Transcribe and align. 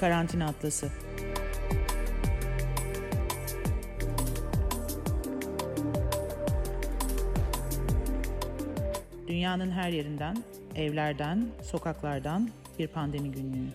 Karantina 0.00 0.46
Atlası. 0.46 0.88
Dünyanın 9.26 9.70
her 9.70 9.90
yerinden, 9.90 10.36
evlerden, 10.76 11.46
sokaklardan 11.62 12.48
bir 12.78 12.88
pandemi 12.88 13.30
günlüğü. 13.30 13.68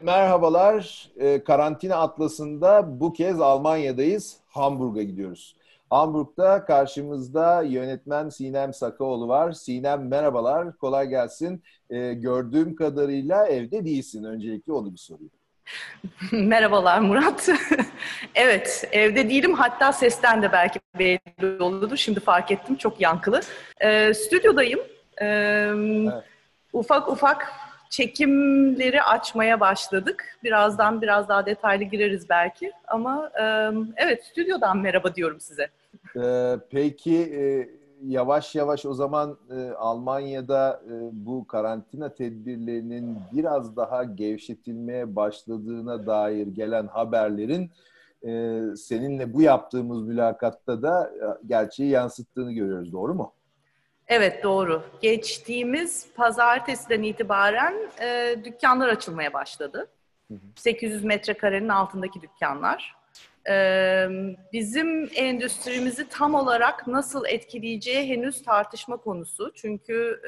Merhabalar. 0.00 1.10
Ee, 1.16 1.44
karantina 1.44 1.96
atlasında 1.96 3.00
bu 3.00 3.12
kez 3.12 3.40
Almanya'dayız. 3.40 4.36
Hamburg'a 4.48 5.02
gidiyoruz. 5.02 5.56
Hamburg'da 5.90 6.64
karşımızda 6.64 7.62
yönetmen 7.62 8.28
Sinem 8.28 8.74
Sakaoğlu 8.74 9.28
var. 9.28 9.52
Sinem 9.52 10.08
merhabalar, 10.08 10.76
kolay 10.76 11.08
gelsin. 11.08 11.62
Ee, 11.90 12.12
gördüğüm 12.12 12.76
kadarıyla 12.76 13.46
evde 13.46 13.84
değilsin. 13.84 14.24
Öncelikle 14.24 14.72
onu 14.72 14.92
bir 14.92 14.98
sorayım. 14.98 15.30
Merhabalar 16.32 16.98
Murat. 16.98 17.48
evet, 18.34 18.88
evde 18.92 19.28
değilim. 19.28 19.54
Hatta 19.54 19.92
sesten 19.92 20.42
de 20.42 20.52
belki 20.52 20.80
belli 20.98 21.62
olurdu. 21.62 21.96
Şimdi 21.96 22.20
fark 22.20 22.50
ettim, 22.50 22.76
çok 22.76 23.00
yankılı. 23.00 23.40
Ee, 23.80 24.14
stüdyodayım. 24.14 24.80
Ee, 25.20 25.26
evet. 25.26 26.24
Ufak 26.72 27.08
ufak 27.08 27.52
çekimleri 27.90 29.02
açmaya 29.02 29.60
başladık. 29.60 30.38
Birazdan 30.44 31.02
biraz 31.02 31.28
daha 31.28 31.46
detaylı 31.46 31.84
gireriz 31.84 32.28
belki. 32.28 32.72
Ama 32.88 33.30
e, 33.40 33.70
evet, 33.96 34.24
stüdyodan 34.24 34.78
merhaba 34.78 35.14
diyorum 35.14 35.40
size. 35.40 35.68
Ee, 36.16 36.56
peki, 36.70 37.16
e, 37.16 37.68
yavaş 38.04 38.54
yavaş 38.54 38.86
o 38.86 38.94
zaman 38.94 39.38
e, 39.50 39.70
Almanya'da 39.70 40.82
e, 40.86 40.92
bu 41.12 41.46
karantina 41.46 42.14
tedbirlerinin 42.14 43.18
biraz 43.32 43.76
daha 43.76 44.04
gevşetilmeye 44.04 45.16
başladığına 45.16 46.06
dair 46.06 46.46
gelen 46.46 46.86
haberlerin 46.86 47.70
e, 48.26 48.60
seninle 48.76 49.34
bu 49.34 49.42
yaptığımız 49.42 50.02
mülakatta 50.02 50.82
da 50.82 51.10
e, 51.14 51.46
gerçeği 51.46 51.90
yansıttığını 51.90 52.52
görüyoruz. 52.52 52.92
Doğru 52.92 53.14
mu? 53.14 53.32
Evet 54.08 54.44
doğru. 54.44 54.82
Geçtiğimiz 55.00 56.06
pazartesiden 56.16 57.02
itibaren 57.02 57.74
e, 58.00 58.36
dükkanlar 58.44 58.88
açılmaya 58.88 59.32
başladı. 59.32 59.88
Hı 60.28 60.34
hı. 60.34 60.38
800 60.56 61.04
metrekarenin 61.04 61.68
altındaki 61.68 62.22
dükkanlar. 62.22 62.94
Bizim 64.52 65.10
endüstrimizi 65.14 66.08
tam 66.08 66.34
olarak 66.34 66.86
nasıl 66.86 67.24
etkileyeceği 67.26 68.08
henüz 68.08 68.42
tartışma 68.42 68.96
konusu. 68.96 69.52
Çünkü 69.54 70.20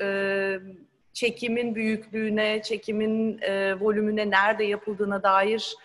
çekimin 1.12 1.74
büyüklüğüne, 1.74 2.62
çekimin 2.62 3.40
volümüne, 3.80 4.30
nerede 4.30 4.64
yapıldığına 4.64 5.22
dair 5.22 5.76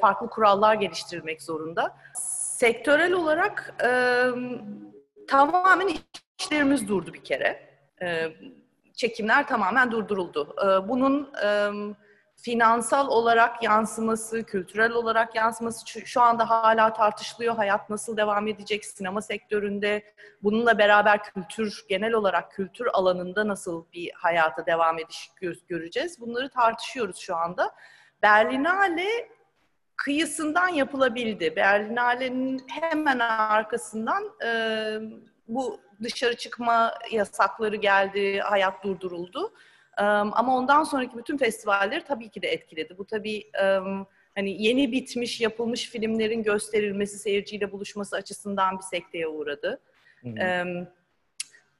farklı 0.00 0.30
kurallar 0.30 0.74
geliştirilmek 0.74 1.42
zorunda. 1.42 1.96
Sektörel 2.58 3.12
olarak 3.12 3.74
tamamen 5.28 5.88
işlerimiz 6.38 6.88
durdu 6.88 7.14
bir 7.14 7.24
kere. 7.24 7.70
Çekimler 8.94 9.46
tamamen 9.46 9.90
durduruldu. 9.90 10.56
Bunun 10.88 11.32
finansal 12.42 13.08
olarak 13.08 13.62
yansıması, 13.62 14.44
kültürel 14.44 14.92
olarak 14.92 15.34
yansıması 15.34 15.86
şu 16.04 16.20
anda 16.20 16.50
hala 16.50 16.92
tartışılıyor. 16.92 17.56
Hayat 17.56 17.90
nasıl 17.90 18.16
devam 18.16 18.48
edecek 18.48 18.84
sinema 18.84 19.22
sektöründe? 19.22 20.04
Bununla 20.42 20.78
beraber 20.78 21.22
kültür, 21.22 21.84
genel 21.88 22.12
olarak 22.12 22.52
kültür 22.52 22.86
alanında 22.92 23.48
nasıl 23.48 23.84
bir 23.92 24.10
hayata 24.14 24.66
devam 24.66 24.98
ediş 24.98 25.30
göreceğiz? 25.68 26.20
Bunları 26.20 26.48
tartışıyoruz 26.48 27.16
şu 27.16 27.36
anda. 27.36 27.74
Berlinale 28.22 29.30
kıyısından 29.96 30.68
yapılabildi. 30.68 31.56
Berlinale'nin 31.56 32.62
hemen 32.68 33.18
arkasından 33.18 34.32
e, 34.44 34.50
bu 35.48 35.80
dışarı 36.02 36.36
çıkma 36.36 36.94
yasakları 37.10 37.76
geldi, 37.76 38.40
hayat 38.40 38.84
durduruldu. 38.84 39.52
Ama 40.32 40.56
ondan 40.56 40.84
sonraki 40.84 41.18
bütün 41.18 41.36
festivalleri 41.36 42.04
tabii 42.04 42.28
ki 42.28 42.42
de 42.42 42.48
etkiledi. 42.48 42.98
Bu 42.98 43.04
tabii 43.06 43.50
hani 44.34 44.62
yeni 44.62 44.92
bitmiş, 44.92 45.40
yapılmış 45.40 45.90
filmlerin 45.90 46.42
gösterilmesi, 46.42 47.18
seyirciyle 47.18 47.72
buluşması 47.72 48.16
açısından 48.16 48.78
bir 48.78 48.82
sekteye 48.82 49.28
uğradı. 49.28 49.80
Hı 50.22 50.28
hı. 50.28 50.86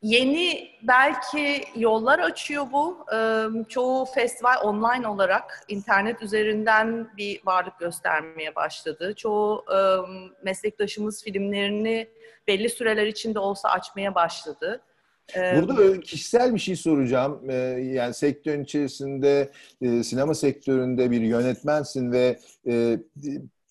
Yeni 0.03 0.71
belki 0.83 1.65
yollar 1.77 2.19
açıyor 2.19 2.67
bu. 2.73 3.07
Çoğu 3.69 4.05
festival 4.05 4.63
online 4.63 5.09
olarak 5.09 5.65
internet 5.69 6.23
üzerinden 6.23 7.11
bir 7.17 7.41
varlık 7.47 7.79
göstermeye 7.79 8.55
başladı. 8.55 9.15
Çoğu 9.15 9.65
meslektaşımız 10.43 11.25
filmlerini 11.25 12.09
belli 12.47 12.69
süreler 12.69 13.07
içinde 13.07 13.39
olsa 13.39 13.69
açmaya 13.69 14.15
başladı. 14.15 14.83
Burada 15.37 16.01
kişisel 16.01 16.55
bir 16.55 16.61
şey 16.61 16.77
soracağım. 16.77 17.51
Yani 17.95 18.15
sektörün 18.15 18.65
içerisinde, 18.65 19.51
sinema 20.03 20.35
sektöründe 20.35 21.11
bir 21.11 21.21
yönetmensin 21.21 22.13
ve 22.13 22.39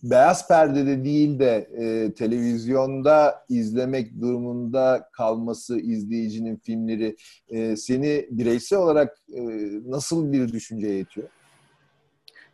beyaz 0.03 0.48
perdede 0.48 1.03
değil 1.03 1.40
de 1.40 1.69
e, 1.78 2.14
televizyonda 2.14 3.46
izlemek 3.50 4.22
durumunda 4.22 5.09
kalması 5.12 5.80
izleyicinin 5.80 6.58
filmleri 6.58 7.16
e, 7.50 7.75
seni 7.75 8.28
bireysel 8.31 8.80
olarak 8.80 9.18
e, 9.34 9.42
nasıl 9.86 10.31
bir 10.31 10.52
düşünceye 10.52 11.00
itiyor? 11.00 11.30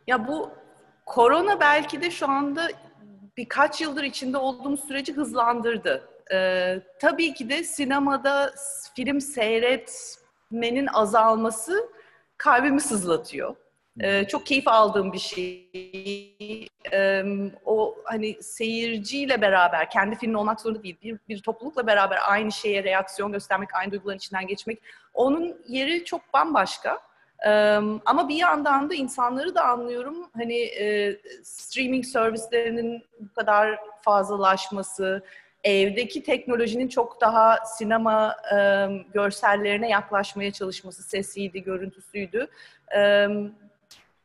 Ya 0.06 0.28
bu 0.28 0.50
korona 1.06 1.60
belki 1.60 2.00
de 2.00 2.10
şu 2.10 2.28
anda 2.28 2.68
birkaç 3.36 3.80
yıldır 3.80 4.02
içinde 4.02 4.36
olduğumuz 4.36 4.80
süreci 4.80 5.12
hızlandırdı. 5.12 6.08
Ee, 6.32 6.80
tabii 7.00 7.34
ki 7.34 7.50
de 7.50 7.64
sinemada 7.64 8.54
film 8.96 9.20
seyretmenin 9.20 10.86
azalması 10.86 11.88
kalbimi 12.38 12.80
sızlatıyor. 12.80 13.56
Ee, 14.00 14.24
çok 14.24 14.46
keyif 14.46 14.68
aldığım 14.68 15.12
bir 15.12 15.18
şey. 15.18 16.68
Ee, 16.92 17.24
o 17.64 17.96
hani 18.04 18.42
seyirciyle 18.42 19.40
beraber, 19.40 19.90
kendi 19.90 20.16
filmin 20.16 20.34
olmak 20.34 20.60
zorunda 20.60 20.82
değil, 20.82 20.96
bir, 21.02 21.18
bir 21.28 21.42
toplulukla 21.42 21.86
beraber 21.86 22.18
aynı 22.26 22.52
şeye 22.52 22.84
reaksiyon 22.84 23.32
göstermek, 23.32 23.74
aynı 23.74 23.92
duyguların 23.92 24.16
içinden 24.16 24.46
geçmek, 24.46 24.82
onun 25.14 25.56
yeri 25.68 26.04
çok 26.04 26.32
bambaşka. 26.34 27.00
Ee, 27.46 27.50
ama 28.06 28.28
bir 28.28 28.36
yandan 28.36 28.90
da 28.90 28.94
insanları 28.94 29.54
da 29.54 29.64
anlıyorum. 29.64 30.30
Hani 30.34 30.58
e, 30.58 31.16
streaming 31.42 32.04
servislerinin 32.04 33.04
bu 33.20 33.34
kadar 33.34 33.78
fazlalaşması, 34.02 35.22
evdeki 35.66 36.22
teknolojinin 36.22 36.88
çok 36.88 37.20
daha 37.20 37.58
sinema 37.78 38.36
e, 38.54 38.88
görsellerine 39.14 39.88
yaklaşmaya 39.88 40.52
çalışması, 40.52 41.02
sesiydi, 41.02 41.62
görüntüsüydü. 41.62 42.46
E, 42.96 43.00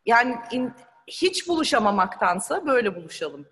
yani 0.06 0.36
in, 0.52 0.72
hiç 1.08 1.48
buluşamamaktansa 1.48 2.66
böyle 2.66 2.96
buluşalım. 2.96 3.46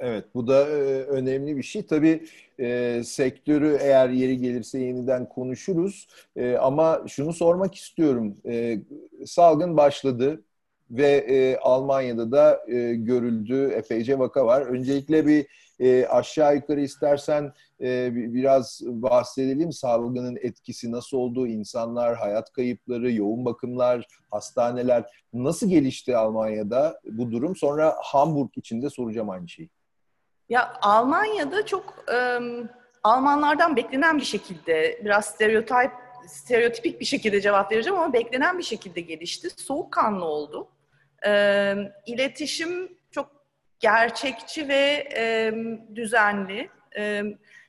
Evet, 0.00 0.24
bu 0.34 0.46
da 0.46 0.68
e, 0.68 1.02
önemli 1.02 1.56
bir 1.56 1.62
şey. 1.62 1.86
Tabii 1.86 2.26
e, 2.60 3.00
sektörü 3.04 3.78
eğer 3.80 4.08
yeri 4.08 4.38
gelirse 4.38 4.78
yeniden 4.78 5.28
konuşuruz. 5.28 6.08
E, 6.36 6.56
ama 6.56 7.02
şunu 7.08 7.32
sormak 7.32 7.74
istiyorum. 7.74 8.36
E, 8.46 8.78
salgın 9.26 9.76
başladı 9.76 10.42
ve 10.90 11.08
e, 11.08 11.56
Almanya'da 11.56 12.32
da 12.32 12.62
e, 12.68 12.94
görüldü. 12.94 13.72
Epeyce 13.76 14.18
vaka 14.18 14.46
var. 14.46 14.62
Öncelikle 14.62 15.26
bir 15.26 15.46
e, 15.80 16.06
aşağı 16.06 16.54
yukarı 16.54 16.80
istersen 16.80 17.52
e, 17.80 18.14
biraz 18.14 18.80
bahsedelim. 18.84 19.72
Salgının 19.72 20.38
etkisi 20.42 20.92
nasıl 20.92 21.16
oldu? 21.16 21.46
İnsanlar, 21.46 22.16
hayat 22.16 22.52
kayıpları, 22.52 23.12
yoğun 23.12 23.44
bakımlar, 23.44 24.06
hastaneler 24.30 25.04
nasıl 25.32 25.68
gelişti 25.68 26.16
Almanya'da 26.16 27.00
bu 27.04 27.30
durum? 27.30 27.56
Sonra 27.56 27.96
Hamburg 28.02 28.50
için 28.56 28.82
de 28.82 28.90
soracağım 28.90 29.30
aynı 29.30 29.48
şeyi. 29.48 29.70
Ya 30.48 30.72
Almanya'da 30.82 31.66
çok 31.66 32.04
e, 32.12 32.38
Almanlardan 33.02 33.76
beklenen 33.76 34.18
bir 34.18 34.24
şekilde 34.24 35.00
biraz 35.04 35.26
stereotip 35.26 35.92
stereotipik 36.26 37.00
bir 37.00 37.04
şekilde 37.04 37.40
cevap 37.40 37.72
vereceğim 37.72 37.98
ama 37.98 38.12
beklenen 38.12 38.58
bir 38.58 38.62
şekilde 38.62 39.00
gelişti. 39.00 39.50
Soğukkanlı 39.56 40.24
oldu. 40.24 40.68
E, 41.26 41.74
iletişim 42.06 42.96
gerçekçi 43.80 44.68
ve 44.68 45.08
e, 45.16 45.54
düzenli. 45.94 46.70
E, 46.96 47.22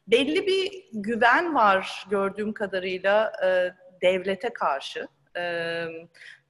belli 0.07 0.47
bir 0.47 0.85
güven 0.93 1.55
var 1.55 2.05
gördüğüm 2.09 2.53
kadarıyla 2.53 3.33
e, 3.45 3.73
devlete 4.01 4.49
karşı. 4.49 5.07
E, 5.37 5.85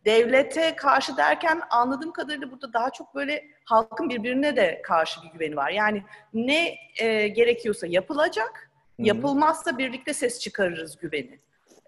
devlete 0.05 0.75
karşı 0.75 1.17
derken 1.17 1.61
anladığım 1.69 2.11
kadarıyla 2.11 2.51
burada 2.51 2.73
daha 2.73 2.89
çok 2.89 3.15
böyle 3.15 3.47
halkın 3.65 4.09
birbirine 4.09 4.55
de 4.55 4.81
karşı 4.83 5.21
bir 5.23 5.29
güveni 5.29 5.55
var. 5.55 5.69
Yani 5.69 6.03
ne 6.33 6.75
e, 6.99 7.27
gerekiyorsa 7.27 7.87
yapılacak, 7.87 8.71
yapılmazsa 8.99 9.77
birlikte 9.77 10.13
ses 10.13 10.39
çıkarırız 10.39 10.97
güveni. 10.97 11.39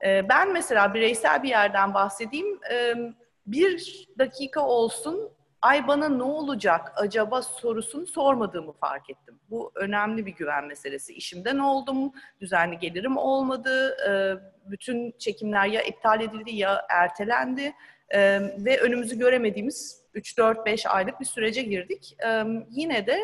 E, 0.06 0.30
ben 0.30 0.54
mesela 0.54 0.94
bireysel 0.94 1.44
bir 1.44 1.50
yerden 1.50 1.94
bahsedeyim. 1.94 2.60
E, 2.72 2.96
bir 3.52 4.08
dakika 4.20 4.62
olsun 4.68 5.30
ay 5.62 5.88
bana 5.88 6.10
ne 6.10 6.24
olacak 6.24 6.92
acaba 6.96 7.42
sorusunu 7.42 8.08
sormadığımı 8.08 8.74
fark 8.74 9.10
ettim. 9.10 9.40
Bu 9.50 9.72
önemli 9.76 10.26
bir 10.26 10.32
güven 10.32 10.66
meselesi. 10.66 11.14
İşimden 11.14 11.58
oldum, 11.58 12.12
düzenli 12.42 12.80
gelirim 12.80 13.18
olmadı, 13.18 13.98
bütün 14.66 15.12
çekimler 15.20 15.66
ya 15.66 15.82
iptal 15.82 16.22
edildi 16.22 16.56
ya 16.56 16.86
ertelendi 16.90 17.74
ve 18.58 18.80
önümüzü 18.82 19.20
göremediğimiz 19.20 20.02
3-4-5 20.16 20.88
aylık 20.88 21.20
bir 21.20 21.26
sürece 21.26 21.62
girdik. 21.62 22.18
Yine 22.70 23.08
de 23.08 23.20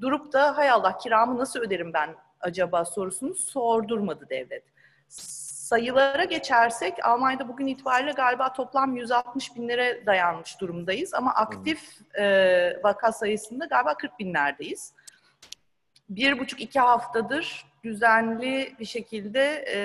durup 0.00 0.32
da 0.32 0.56
hay 0.56 0.70
Allah 0.70 0.98
kiramı 0.98 1.38
nasıl 1.38 1.60
öderim 1.60 1.92
ben 1.92 2.14
acaba 2.40 2.84
sorusunu 2.84 3.34
sordurmadı 3.34 4.26
devlet 4.30 4.64
sayılara 5.70 6.24
geçersek 6.24 7.04
Almanya'da 7.04 7.48
bugün 7.48 7.66
itibariyle 7.66 8.12
galiba 8.12 8.52
toplam 8.52 8.96
160 8.96 9.56
binlere 9.56 10.06
dayanmış 10.06 10.60
durumdayız. 10.60 11.14
Ama 11.14 11.34
aktif 11.34 11.80
e, 12.18 12.82
vaka 12.84 13.12
sayısında 13.12 13.64
galiba 13.64 13.94
40 13.94 14.18
binlerdeyiz. 14.18 14.94
Bir 16.08 16.38
buçuk 16.38 16.60
iki 16.60 16.80
haftadır 16.80 17.66
düzenli 17.84 18.74
bir 18.80 18.84
şekilde 18.84 19.64
e, 19.74 19.80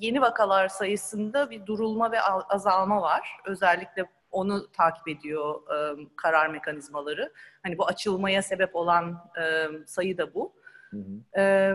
yeni 0.00 0.20
vakalar 0.20 0.68
sayısında 0.68 1.50
bir 1.50 1.66
durulma 1.66 2.12
ve 2.12 2.20
azalma 2.48 3.02
var. 3.02 3.36
Özellikle 3.44 4.04
onu 4.30 4.72
takip 4.72 5.08
ediyor 5.08 5.54
e, 5.54 6.06
karar 6.16 6.46
mekanizmaları. 6.46 7.32
Hani 7.62 7.78
bu 7.78 7.86
açılmaya 7.86 8.42
sebep 8.42 8.76
olan 8.76 9.30
e, 9.40 9.66
sayı 9.86 10.18
da 10.18 10.34
bu. 10.34 10.52
Hı 10.90 10.96
hı. 10.96 11.40
E, 11.40 11.74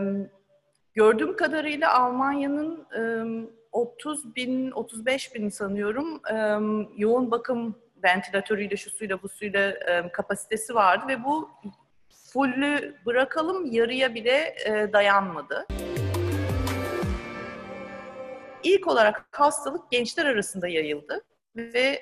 Gördüğüm 0.94 1.36
kadarıyla 1.36 1.94
Almanya'nın 2.00 2.86
30 3.72 4.36
bin, 4.36 4.70
35 4.70 5.34
bin 5.34 5.48
sanıyorum 5.48 6.20
yoğun 6.96 7.30
bakım 7.30 7.74
ventilatörüyle, 8.04 8.76
şu 8.76 8.90
suyla, 8.90 9.22
bu 9.22 9.28
suyla 9.28 9.74
kapasitesi 10.12 10.74
vardı 10.74 11.04
ve 11.08 11.24
bu 11.24 11.50
fullü 12.32 12.94
bırakalım 13.06 13.66
yarıya 13.66 14.14
bile 14.14 14.56
dayanmadı. 14.92 15.66
İlk 18.62 18.88
olarak 18.88 19.26
hastalık 19.30 19.90
gençler 19.90 20.26
arasında 20.26 20.68
yayıldı 20.68 21.24
ve 21.56 22.00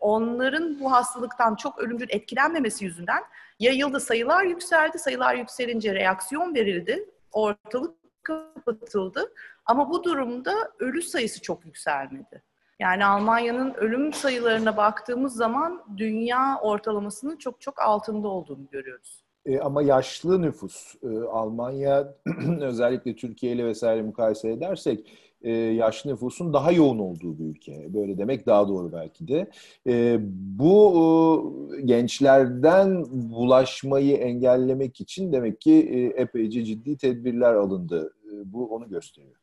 onların 0.00 0.80
bu 0.80 0.92
hastalıktan 0.92 1.54
çok 1.54 1.78
ölümcül 1.78 2.08
etkilenmemesi 2.10 2.84
yüzünden 2.84 3.22
yayıldı. 3.58 4.00
Sayılar 4.00 4.44
yükseldi. 4.44 4.98
Sayılar 4.98 5.34
yükselince 5.34 5.94
reaksiyon 5.94 6.54
verildi 6.54 7.10
ortalık 7.32 7.97
kapatıldı. 8.22 9.32
Ama 9.66 9.90
bu 9.90 10.04
durumda 10.04 10.52
ölü 10.78 11.02
sayısı 11.02 11.42
çok 11.42 11.66
yükselmedi. 11.66 12.42
Yani 12.80 13.04
Almanya'nın 13.04 13.74
ölüm 13.74 14.12
sayılarına 14.12 14.76
baktığımız 14.76 15.34
zaman 15.34 15.84
dünya 15.96 16.58
ortalamasının 16.62 17.36
çok 17.36 17.60
çok 17.60 17.82
altında 17.82 18.28
olduğunu 18.28 18.68
görüyoruz. 18.70 19.24
E, 19.48 19.60
ama 19.60 19.82
yaşlı 19.82 20.42
nüfus, 20.42 20.94
e, 21.02 21.08
Almanya 21.18 22.14
özellikle 22.60 23.16
Türkiye 23.16 23.52
ile 23.52 23.66
vesaire 23.66 24.02
mukayese 24.02 24.50
edersek 24.50 25.06
e, 25.42 25.52
yaşlı 25.52 26.10
nüfusun 26.10 26.52
daha 26.52 26.72
yoğun 26.72 26.98
olduğu 26.98 27.38
bir 27.38 27.44
ülke. 27.44 27.94
Böyle 27.94 28.18
demek 28.18 28.46
daha 28.46 28.68
doğru 28.68 28.92
belki 28.92 29.28
de. 29.28 29.50
E, 29.86 30.18
bu 30.58 31.68
e, 31.78 31.80
gençlerden 31.80 33.04
bulaşmayı 33.10 34.16
engellemek 34.16 35.00
için 35.00 35.32
demek 35.32 35.60
ki 35.60 35.88
e, 35.92 36.22
epeyce 36.22 36.64
ciddi 36.64 36.96
tedbirler 36.96 37.54
alındı. 37.54 38.14
E, 38.26 38.52
bu 38.52 38.74
onu 38.74 38.88
gösteriyor. 38.88 39.36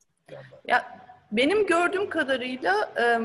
Ya 0.67 0.83
benim 1.31 1.65
gördüğüm 1.65 2.09
kadarıyla 2.09 2.73
e, 3.01 3.19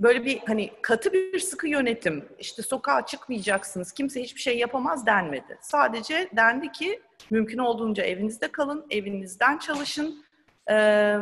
böyle 0.00 0.24
bir 0.24 0.40
hani 0.46 0.70
katı 0.82 1.12
bir 1.12 1.38
sıkı 1.38 1.68
yönetim, 1.68 2.28
işte 2.38 2.62
sokağa 2.62 3.06
çıkmayacaksınız, 3.06 3.92
kimse 3.92 4.22
hiçbir 4.22 4.40
şey 4.40 4.58
yapamaz 4.58 5.06
denmedi. 5.06 5.58
Sadece 5.60 6.28
dendi 6.36 6.72
ki 6.72 7.02
mümkün 7.30 7.58
olduğunca 7.58 8.04
evinizde 8.04 8.48
kalın, 8.48 8.86
evinizden 8.90 9.58
çalışın, 9.58 10.24
ee, 10.70 11.18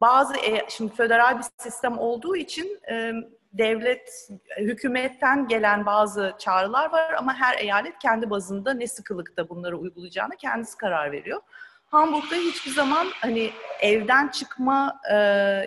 bazı 0.00 0.36
e, 0.36 0.66
şimdi 0.68 0.94
föderal 0.94 1.38
bir 1.38 1.44
sistem 1.58 1.98
olduğu 1.98 2.36
için 2.36 2.80
e, 2.90 3.12
devlet 3.52 4.28
hükümetten 4.58 5.48
gelen 5.48 5.86
bazı 5.86 6.34
çağrılar 6.38 6.92
var 6.92 7.12
ama 7.18 7.34
her 7.34 7.58
eyalet 7.58 7.98
kendi 7.98 8.30
bazında 8.30 8.74
ne 8.74 8.86
sıkılıkta 8.86 9.48
bunları 9.48 9.78
uygulayacağını 9.78 10.36
kendisi 10.36 10.76
karar 10.76 11.12
veriyor. 11.12 11.40
Hamburg'da 11.90 12.36
hiçbir 12.36 12.70
zaman 12.70 13.06
hani 13.20 13.50
evden 13.80 14.28
çıkma 14.28 15.00
e, 15.12 15.16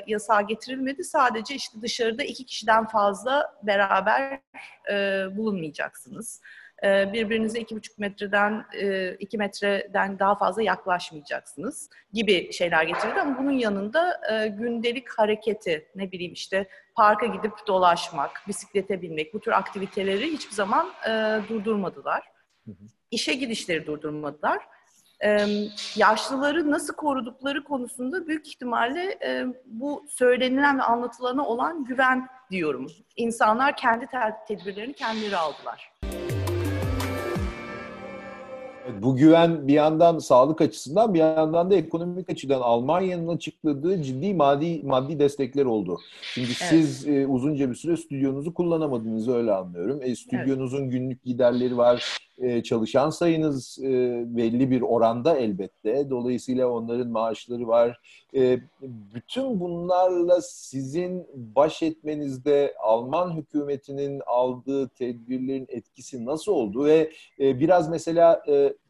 yasağı 0.08 0.48
getirilmedi. 0.48 1.04
Sadece 1.04 1.56
işte 1.56 1.82
dışarıda 1.82 2.24
iki 2.24 2.46
kişiden 2.46 2.88
fazla 2.88 3.54
beraber 3.64 4.40
e, 4.92 5.26
bulunmayacaksınız. 5.38 6.42
Ee, 6.84 7.14
birbirinize 7.14 7.60
iki 7.60 7.76
buçuk 7.76 7.98
metreden 8.00 8.66
e, 8.82 9.16
iki 9.20 9.38
metreden 9.38 10.20
daha 10.20 10.36
fazla 10.36 10.62
yaklaşmayacaksınız 10.62 11.90
gibi 12.14 12.54
şeyler 12.54 12.84
getirildi 12.84 13.22
ama 13.22 13.38
bunun 13.38 13.52
yanında 13.52 14.22
e, 14.32 14.48
gündelik 14.48 15.10
hareketi 15.10 15.88
ne 15.96 16.12
bileyim 16.12 16.34
işte 16.34 16.68
parka 16.96 17.26
gidip 17.26 17.52
dolaşmak, 17.68 18.44
bisiklete 18.48 19.02
binmek 19.02 19.34
bu 19.34 19.40
tür 19.40 19.52
aktiviteleri 19.52 20.34
hiçbir 20.34 20.54
zaman 20.54 20.90
e, 21.08 21.40
durdurmadılar. 21.50 22.24
İşe 23.12 23.34
gidişleri 23.34 23.88
durdurmadılar. 23.88 24.60
Yaşlıları 25.96 26.72
nasıl 26.72 26.94
korudukları 26.94 27.64
konusunda 27.64 28.28
büyük 28.28 28.48
ihtimalle 28.48 29.20
bu 29.66 30.06
söylenilen 30.10 30.80
ve 30.80 30.84
anlatılana 30.84 31.48
olan 31.48 31.86
güven 31.86 32.28
diyorum. 32.52 32.88
İnsanlar 33.16 33.76
kendi 33.76 34.08
tedbirlerini 34.48 34.94
kendileri 34.94 35.38
aldılar. 35.38 35.92
Bu 39.02 39.16
güven 39.16 39.68
bir 39.68 39.74
yandan 39.74 40.20
sağlık 40.20 40.62
açısından 40.62 41.14
bir 41.14 41.20
yandan 41.20 41.72
da 41.72 41.76
ekonomik 41.76 42.30
açıdan 42.30 42.62
Almanya'nın 42.62 43.28
açıkladığı 43.28 44.02
ciddi 44.02 44.34
maddi 44.34 44.82
maddi 44.84 45.20
destekler 45.20 45.66
oldu. 45.66 46.00
Şimdi 46.22 46.48
evet. 46.48 46.70
siz 46.70 47.08
e, 47.08 47.28
uzunca 47.28 47.70
bir 47.70 47.76
süre 47.76 47.98
stüdyonuzu 47.98 48.54
kullanamadınız 48.54 49.30
öyle 49.30 49.52
anlıyorum. 49.52 50.00
E, 50.02 50.16
stüdyonuzun 50.16 50.82
evet. 50.82 50.92
günlük 50.92 51.24
giderleri 51.24 51.78
var, 51.78 52.18
e, 52.38 52.64
çalışan 52.64 53.10
sayınız 53.10 53.80
e, 53.84 54.24
belli 54.26 54.72
bir 54.72 54.82
oranda 54.82 55.38
elbette. 55.38 56.10
Dolayısıyla 56.10 56.68
onların 56.68 57.08
maaşları 57.08 57.68
var. 57.68 58.00
E, 58.36 58.60
bütün 58.82 59.60
bunlarla 59.60 60.42
sizin 60.42 61.28
baş 61.34 61.84
etmenizde 61.84 62.74
Alman 62.84 63.38
hükümetinin 63.38 64.22
aldığı 64.26 64.90
tedbirlerin 64.90 65.66
etkisi 65.70 66.26
nasıl 66.26 66.52
oldu 66.52 66.86
ve 66.86 67.12
biraz 67.40 67.90
mesela 67.90 68.44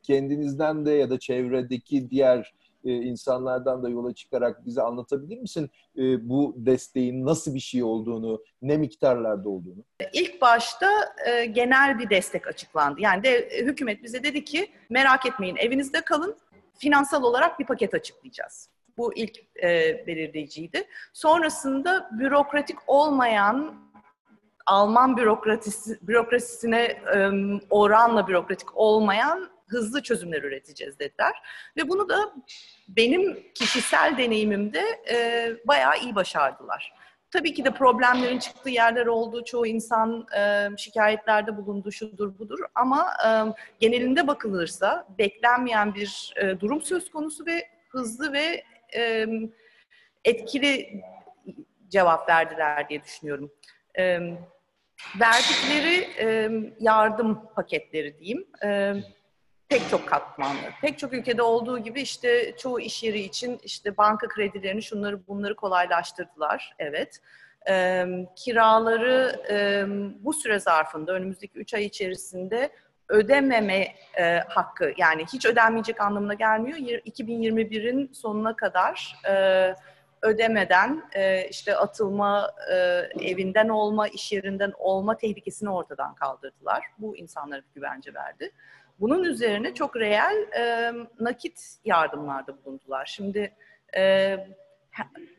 kendinizden 0.03 0.85
de 0.85 0.91
ya 0.91 1.09
da 1.09 1.19
çevredeki 1.19 2.09
diğer 2.09 2.53
e, 2.85 2.91
insanlardan 2.91 3.83
da 3.83 3.89
yola 3.89 4.13
çıkarak 4.13 4.65
bize 4.65 4.81
anlatabilir 4.81 5.37
misin 5.37 5.69
e, 5.97 6.29
bu 6.29 6.53
desteğin 6.57 7.25
nasıl 7.25 7.55
bir 7.55 7.59
şey 7.59 7.83
olduğunu, 7.83 8.43
ne 8.61 8.77
miktarlarda 8.77 9.49
olduğunu? 9.49 9.83
İlk 10.13 10.41
başta 10.41 10.89
e, 11.27 11.45
genel 11.45 11.99
bir 11.99 12.09
destek 12.09 12.47
açıklandı. 12.47 13.01
Yani 13.01 13.23
de, 13.23 13.29
e, 13.29 13.65
hükümet 13.65 14.03
bize 14.03 14.23
dedi 14.23 14.43
ki 14.45 14.67
merak 14.89 15.25
etmeyin 15.25 15.55
evinizde 15.55 16.01
kalın, 16.01 16.37
finansal 16.77 17.23
olarak 17.23 17.59
bir 17.59 17.65
paket 17.65 17.93
açıklayacağız. 17.93 18.69
Bu 18.97 19.13
ilk 19.13 19.55
belirleyiciydi. 20.07 20.83
Sonrasında 21.13 22.09
bürokratik 22.19 22.77
olmayan 22.87 23.75
Alman 24.65 25.17
bürokrasisine 25.17 27.01
oranla 27.69 28.27
bürokratik 28.27 28.77
olmayan 28.77 29.49
hızlı 29.71 30.03
çözümler 30.03 30.43
üreteceğiz 30.43 30.99
dediler. 30.99 31.33
Ve 31.77 31.89
bunu 31.89 32.09
da 32.09 32.33
benim 32.87 33.51
kişisel 33.53 34.17
deneyimimde 34.17 34.83
e, 35.11 35.47
bayağı 35.67 35.99
iyi 35.99 36.15
başardılar. 36.15 36.93
Tabii 37.31 37.53
ki 37.53 37.65
de 37.65 37.71
problemlerin 37.71 38.39
çıktığı 38.39 38.69
yerler 38.69 39.05
oldu. 39.05 39.43
Çoğu 39.45 39.67
insan 39.67 40.27
e, 40.37 40.69
şikayetlerde 40.77 41.57
bulundu, 41.57 41.91
şudur 41.91 42.39
budur. 42.39 42.59
Ama 42.75 43.07
e, 43.25 43.29
genelinde 43.79 44.27
bakılırsa 44.27 45.07
beklenmeyen 45.17 45.95
bir 45.95 46.33
e, 46.35 46.59
durum 46.59 46.81
söz 46.81 47.11
konusu 47.11 47.45
ve 47.45 47.67
hızlı 47.89 48.33
ve 48.33 48.63
e, 48.95 49.27
etkili 50.25 51.03
cevap 51.89 52.29
verdiler 52.29 52.89
diye 52.89 53.03
düşünüyorum. 53.03 53.51
E, 53.99 54.19
verdikleri 55.19 56.09
e, 56.19 56.51
yardım 56.79 57.41
paketleri 57.55 58.19
diyeyim. 58.19 58.47
E, 58.63 58.93
pek 59.71 59.89
çok 59.89 60.07
katmanlı. 60.07 60.61
Pek 60.81 60.99
çok 60.99 61.13
ülkede 61.13 61.41
olduğu 61.41 61.79
gibi 61.79 62.01
işte 62.01 62.55
çoğu 62.57 62.79
iş 62.79 63.03
yeri 63.03 63.19
için 63.19 63.59
işte 63.63 63.97
banka 63.97 64.27
kredilerini 64.27 64.81
şunları 64.81 65.27
bunları 65.27 65.55
kolaylaştırdılar. 65.55 66.75
Evet. 66.79 67.19
E, 67.69 68.05
kiraları 68.35 69.41
e, 69.49 69.85
bu 70.23 70.33
süre 70.33 70.59
zarfında 70.59 71.11
önümüzdeki 71.11 71.59
3 71.59 71.73
ay 71.73 71.85
içerisinde 71.85 72.69
ödememe 73.09 73.95
e, 74.19 74.39
hakkı 74.47 74.93
yani 74.97 75.25
hiç 75.33 75.45
ödenmeyecek 75.45 76.01
anlamına 76.01 76.33
gelmiyor. 76.33 76.77
2021'in 76.77 78.13
sonuna 78.13 78.55
kadar 78.55 79.15
e, 79.29 79.75
ödemeden 80.21 81.03
e, 81.13 81.47
işte 81.47 81.75
atılma, 81.75 82.51
e, 82.71 82.75
evinden 83.19 83.69
olma, 83.69 84.07
iş 84.07 84.31
yerinden 84.31 84.73
olma 84.77 85.17
tehlikesini 85.17 85.69
ortadan 85.69 86.15
kaldırdılar. 86.15 86.85
Bu 86.97 87.17
insanlara 87.17 87.61
bir 87.61 87.73
güvence 87.75 88.13
verdi. 88.13 88.51
Bunun 89.01 89.23
üzerine 89.23 89.73
çok 89.73 89.95
reel 89.95 90.35
e, 90.57 90.93
nakit 91.19 91.77
yardımlarda 91.85 92.65
bulundular. 92.65 93.05
Şimdi 93.05 93.53
e, 93.97 94.37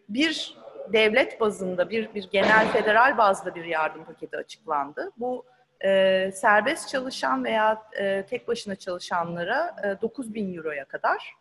bir 0.09 0.57
devlet 0.93 1.41
bazında, 1.41 1.91
bir, 1.91 2.15
bir 2.15 2.31
genel 2.31 2.69
federal 2.69 3.19
bazda 3.19 3.55
bir 3.55 3.65
yardım 3.65 4.05
paketi 4.05 4.37
açıklandı. 4.37 5.11
Bu 5.17 5.45
e, 5.85 6.31
serbest 6.35 6.89
çalışan 6.89 7.45
veya 7.45 7.83
e, 7.99 8.27
tek 8.27 8.49
başına 8.49 8.77
çalışanlara 8.77 9.77
e, 9.85 10.03
9 10.03 10.35
bin 10.35 10.57
euroya 10.57 10.85
kadar, 10.85 11.35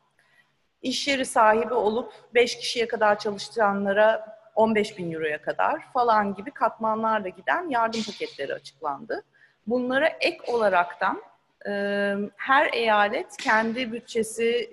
iş 0.82 1.08
yeri 1.08 1.26
sahibi 1.26 1.74
olup 1.74 2.14
5 2.34 2.58
kişiye 2.58 2.88
kadar 2.88 3.20
çalışanlara 3.20 4.38
15 4.56 4.98
bin 4.98 5.12
euroya 5.12 5.42
kadar 5.42 5.92
falan 5.94 6.34
gibi 6.34 6.52
katmanlarla 6.52 7.30
giden 7.30 7.70
yardım 7.70 8.04
paketleri 8.04 8.54
açıklandı. 8.54 9.24
Bunlara 9.68 10.08
ek 10.08 10.38
olaraktan 10.48 11.22
her 12.36 12.74
eyalet 12.74 13.38
kendi 13.38 13.92
bütçesi 13.92 14.70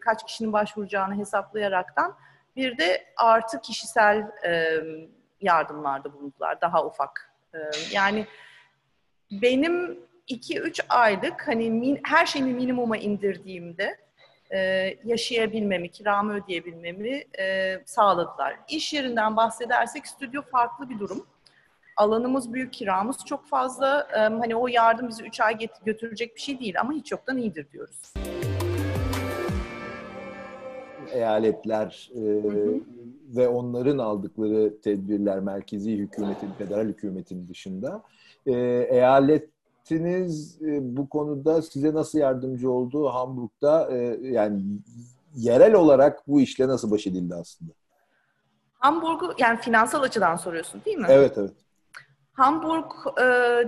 kaç 0.00 0.26
kişinin 0.26 0.52
başvuracağını 0.52 1.16
hesaplayaraktan 1.16 2.16
bir 2.56 2.78
de 2.78 3.04
artı 3.16 3.60
kişisel 3.60 4.26
yardımlarda 5.40 6.12
bulundular, 6.12 6.60
daha 6.60 6.86
ufak. 6.86 7.32
Yani 7.92 8.26
benim 9.30 9.98
2-3 10.28 10.86
aylık 10.88 11.48
hani 11.48 11.70
min, 11.70 12.00
her 12.04 12.26
şeyimi 12.26 12.54
minimuma 12.54 12.96
indirdiğimde 12.96 13.98
yaşayabilmemi, 15.04 15.90
kiramı 15.90 16.34
ödeyebilmemi 16.34 17.24
sağladılar. 17.84 18.56
İş 18.68 18.92
yerinden 18.92 19.36
bahsedersek 19.36 20.06
stüdyo 20.06 20.42
farklı 20.42 20.90
bir 20.90 20.98
durum. 20.98 21.26
Alanımız 21.96 22.52
büyük, 22.52 22.72
kiramız 22.72 23.16
çok 23.26 23.46
fazla. 23.46 24.08
E, 24.12 24.18
hani 24.18 24.56
o 24.56 24.68
yardım 24.68 25.08
bizi 25.08 25.22
3 25.22 25.40
ay 25.40 25.58
götürecek 25.84 26.36
bir 26.36 26.40
şey 26.40 26.60
değil 26.60 26.80
ama 26.80 26.92
hiç 26.92 27.12
yoktan 27.12 27.38
iyidir 27.38 27.66
diyoruz. 27.72 28.12
Eyaletler 31.12 32.10
e, 32.14 32.20
hı 32.20 32.48
hı. 32.48 32.80
ve 33.36 33.48
onların 33.48 33.98
aldıkları 33.98 34.80
tedbirler 34.80 35.40
merkezi 35.40 35.92
hükümetin, 35.92 36.50
federal 36.58 36.86
hükümetin 36.86 37.48
dışında 37.48 38.02
e, 38.46 38.52
eyaletiniz 38.90 40.62
e, 40.62 40.96
bu 40.96 41.08
konuda 41.08 41.62
size 41.62 41.94
nasıl 41.94 42.18
yardımcı 42.18 42.70
oldu 42.70 43.08
Hamburg'da? 43.08 43.96
E, 43.96 44.18
yani 44.22 44.62
yerel 45.36 45.74
olarak 45.74 46.28
bu 46.28 46.40
işle 46.40 46.68
nasıl 46.68 46.90
baş 46.90 47.06
edildi 47.06 47.34
aslında? 47.34 47.72
Hamburg'u 48.78 49.34
yani 49.38 49.60
finansal 49.60 50.02
açıdan 50.02 50.36
soruyorsun 50.36 50.80
değil 50.84 50.98
mi? 50.98 51.06
Evet 51.08 51.38
evet. 51.38 51.52
Hamburg 52.32 52.92
e, 53.20 53.26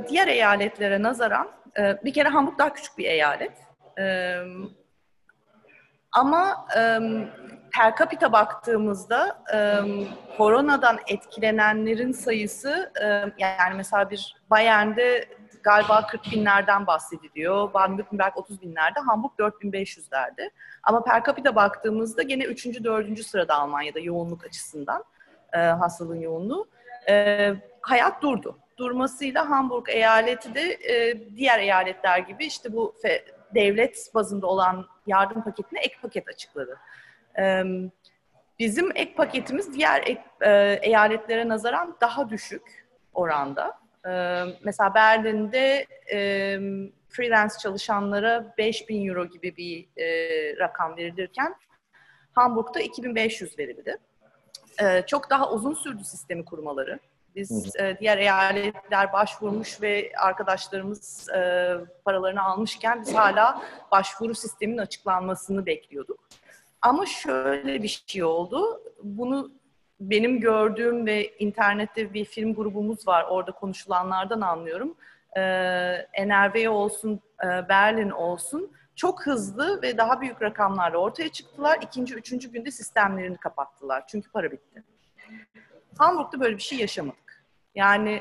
diğer 0.08 0.28
eyaletlere 0.28 1.02
nazaran 1.02 1.50
e, 1.78 2.04
bir 2.04 2.12
kere 2.12 2.28
Hamburg 2.28 2.58
daha 2.58 2.72
küçük 2.72 2.98
bir 2.98 3.04
eyalet. 3.04 3.52
E, 3.98 4.36
ama 6.12 6.66
e, 6.76 6.98
per 7.72 7.96
capita 7.98 8.32
baktığımızda 8.32 9.42
e, 9.54 9.58
koronadan 10.36 10.98
etkilenenlerin 11.06 12.12
sayısı 12.12 12.92
e, 13.02 13.06
yani 13.38 13.74
mesela 13.76 14.10
bir 14.10 14.36
Bayern'de 14.50 15.28
galiba 15.62 16.06
40 16.06 16.32
binlerden 16.32 16.86
bahsediliyor. 16.86 17.72
Baden-Württemberg 17.72 18.34
30 18.34 18.62
binlerde, 18.62 19.00
Hamburg 19.00 19.32
4500'lerde. 19.38 20.50
Ama 20.82 21.04
per 21.04 21.24
capita 21.24 21.54
baktığımızda 21.54 22.22
gene 22.22 22.44
3. 22.44 22.84
4. 22.84 23.20
sırada 23.20 23.54
Almanya'da 23.54 24.00
yoğunluk 24.00 24.44
açısından 24.44 25.04
e, 25.52 25.58
hastalığın 25.58 26.20
yoğunluğu. 26.20 26.68
E, 27.08 27.54
hayat 27.84 28.22
durdu. 28.22 28.58
Durmasıyla 28.78 29.50
Hamburg 29.50 29.88
eyaleti 29.88 30.54
de 30.54 30.60
e, 30.60 31.20
diğer 31.36 31.58
eyaletler 31.58 32.18
gibi 32.18 32.46
işte 32.46 32.72
bu 32.72 32.94
fe, 33.02 33.24
devlet 33.54 34.10
bazında 34.14 34.46
olan 34.46 34.86
yardım 35.06 35.44
paketine 35.44 35.80
ek 35.80 35.96
paket 36.02 36.28
açıkladı. 36.28 36.78
Bizim 38.58 38.90
ek 38.94 39.14
paketimiz 39.14 39.74
diğer 39.74 40.02
ek, 40.06 40.22
e, 40.40 40.78
eyaletlere 40.82 41.48
nazaran 41.48 41.96
daha 42.00 42.30
düşük 42.30 42.86
oranda. 43.14 43.78
Mesela 44.64 44.94
Berlin'de 44.94 45.86
freelance 47.08 47.54
çalışanlara 47.62 48.54
5000 48.58 49.08
euro 49.08 49.26
gibi 49.26 49.56
bir 49.56 50.02
e, 50.02 50.06
rakam 50.58 50.96
verilirken 50.96 51.54
Hamburg'da 52.32 52.80
2500 52.80 53.58
verildi. 53.58 53.98
Çok 55.06 55.30
daha 55.30 55.50
uzun 55.52 55.74
sürdü 55.74 56.04
sistemi 56.04 56.44
kurmaları. 56.44 56.98
Biz 57.36 57.76
e, 57.76 57.96
diğer 58.00 58.18
eyaletler 58.18 59.12
başvurmuş 59.12 59.82
ve 59.82 60.12
arkadaşlarımız 60.18 61.28
e, 61.28 61.70
paralarını 62.04 62.42
almışken 62.42 63.00
biz 63.00 63.14
hala 63.14 63.62
başvuru 63.90 64.34
sisteminin 64.34 64.78
açıklanmasını 64.78 65.66
bekliyorduk. 65.66 66.28
Ama 66.82 67.06
şöyle 67.06 67.82
bir 67.82 68.04
şey 68.06 68.24
oldu. 68.24 68.82
Bunu 69.02 69.50
benim 70.00 70.40
gördüğüm 70.40 71.06
ve 71.06 71.36
internette 71.38 72.14
bir 72.14 72.24
film 72.24 72.54
grubumuz 72.54 73.08
var. 73.08 73.24
Orada 73.24 73.52
konuşulanlardan 73.52 74.40
anlıyorum. 74.40 74.96
Ee, 75.36 76.26
NRV 76.26 76.70
olsun, 76.70 77.20
e, 77.44 77.68
Berlin 77.68 78.10
olsun 78.10 78.72
çok 78.96 79.26
hızlı 79.26 79.82
ve 79.82 79.98
daha 79.98 80.20
büyük 80.20 80.42
rakamlarla 80.42 80.98
ortaya 80.98 81.28
çıktılar. 81.28 81.78
İkinci, 81.82 82.14
üçüncü 82.14 82.52
günde 82.52 82.70
sistemlerini 82.70 83.36
kapattılar. 83.36 84.04
Çünkü 84.06 84.30
para 84.30 84.52
bitti. 84.52 84.84
Hamburg'da 85.98 86.40
böyle 86.40 86.56
bir 86.56 86.62
şey 86.62 86.78
yaşamadık. 86.78 87.23
Yani 87.74 88.20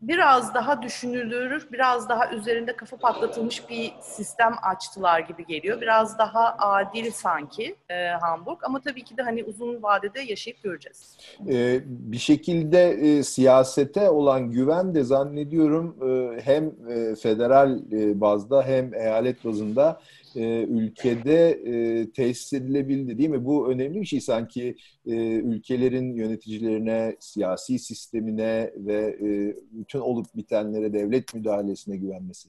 biraz 0.00 0.54
daha 0.54 0.82
düşünülür, 0.82 1.68
biraz 1.72 2.08
daha 2.08 2.30
üzerinde 2.30 2.76
kafa 2.76 2.96
patlatılmış 2.96 3.70
bir 3.70 3.92
sistem 4.00 4.54
açtılar 4.62 5.20
gibi 5.20 5.46
geliyor. 5.46 5.80
Biraz 5.80 6.18
daha 6.18 6.56
adil 6.58 7.10
sanki 7.10 7.76
e, 7.90 8.08
Hamburg 8.08 8.58
ama 8.62 8.80
tabii 8.80 9.04
ki 9.04 9.16
de 9.16 9.22
hani 9.22 9.44
uzun 9.44 9.82
vadede 9.82 10.20
yaşayıp 10.20 10.62
göreceğiz. 10.62 11.16
Ee, 11.48 11.80
bir 11.86 12.18
şekilde 12.18 12.90
e, 12.90 13.22
siyasete 13.22 14.10
olan 14.10 14.50
güven 14.50 14.94
de 14.94 15.04
zannediyorum 15.04 15.96
e, 16.08 16.40
hem 16.40 16.64
e, 16.64 17.14
federal 17.14 17.78
e, 17.92 18.20
bazda 18.20 18.62
hem 18.62 18.94
eyalet 18.94 19.44
bazında 19.44 20.00
e, 20.36 20.62
ülkede 20.62 21.50
e, 21.50 22.10
tesis 22.10 22.52
edilebildi 22.52 23.18
değil 23.18 23.30
mi? 23.30 23.44
Bu 23.44 23.72
önemli 23.72 24.00
bir 24.00 24.06
şey 24.06 24.20
sanki 24.20 24.76
e, 25.06 25.14
ülkelerin 25.34 26.14
yöneticilerine, 26.14 27.16
siyasi 27.20 27.78
sistemine 27.78 28.72
ve 28.76 29.16
e, 29.20 29.56
bütün 29.70 29.98
olup 29.98 30.26
bitenlere 30.36 30.92
devlet 30.92 31.34
müdahalesine 31.34 31.96
güvenmesi. 31.96 32.48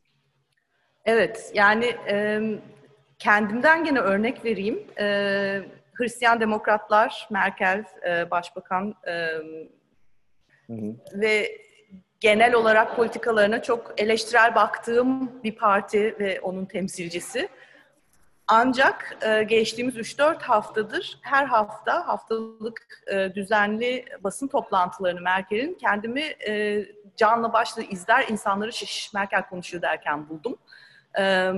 Evet, 1.05 1.51
yani 1.53 1.85
e, 2.09 2.41
kendimden 3.19 3.83
gene 3.83 3.99
örnek 3.99 4.45
vereyim. 4.45 4.83
E, 4.99 5.61
Hristiyan 5.93 6.39
Demokratlar, 6.39 7.27
Merkel 7.31 7.83
e, 8.09 8.31
Başbakan 8.31 8.95
e, 9.07 9.11
hı 10.67 10.73
hı. 10.73 10.95
ve 11.13 11.57
genel 12.19 12.53
olarak 12.53 12.95
politikalarına 12.95 13.61
çok 13.61 13.93
eleştirel 13.97 14.55
baktığım 14.55 15.31
bir 15.43 15.55
parti 15.55 16.15
ve 16.19 16.41
onun 16.41 16.65
temsilcisi. 16.65 17.49
Ancak 18.47 19.17
e, 19.21 19.43
geçtiğimiz 19.43 19.95
3-4 19.95 20.41
haftadır 20.41 21.19
her 21.21 21.45
hafta 21.45 22.07
haftalık 22.07 23.03
e, 23.07 23.35
düzenli 23.35 24.05
basın 24.23 24.47
toplantılarını 24.47 25.21
Merkel'in 25.21 25.73
kendimi 25.73 26.21
e, 26.21 26.85
canlı 27.17 27.53
başlı 27.53 27.83
izler 27.83 28.25
insanları 28.29 28.73
şiş 28.73 29.13
Merkel 29.13 29.49
konuşuyor 29.49 29.81
derken 29.81 30.29
buldum. 30.29 30.57
E, 31.19 31.51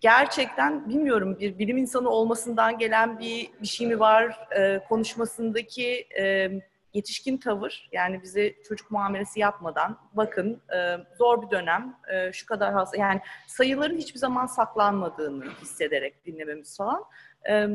gerçekten 0.00 0.88
bilmiyorum 0.88 1.38
bir 1.40 1.58
bilim 1.58 1.76
insanı 1.76 2.08
olmasından 2.10 2.78
gelen 2.78 3.18
bir, 3.18 3.50
bir 3.62 3.66
şey 3.66 3.86
mi 3.86 4.00
var 4.00 4.48
e, 4.56 4.84
konuşmasındaki... 4.88 6.06
E, 6.18 6.50
yetişkin 6.94 7.36
tavır 7.36 7.88
yani 7.92 8.22
bize 8.22 8.54
çocuk 8.68 8.90
muamelesi 8.90 9.40
yapmadan 9.40 9.98
bakın 10.12 10.60
e, 10.76 10.96
zor 11.18 11.42
bir 11.42 11.50
dönem 11.50 11.96
e, 12.14 12.32
şu 12.32 12.46
kadar 12.46 12.72
hasta 12.72 12.96
yani 12.96 13.20
sayıların 13.46 13.96
hiçbir 13.96 14.18
zaman 14.18 14.46
saklanmadığını 14.46 15.44
hissederek 15.62 16.26
dinlememiz 16.26 16.76
falan. 16.76 17.04
E, 17.50 17.68